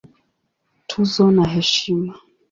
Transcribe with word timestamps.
Tuzo 0.89 1.23
na 1.35 1.45
Heshima 1.53 2.13